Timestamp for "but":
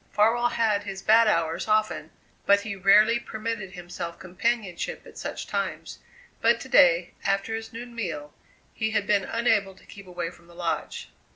2.47-2.61, 6.41-6.59